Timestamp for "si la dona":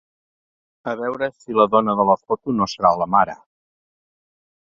1.41-1.95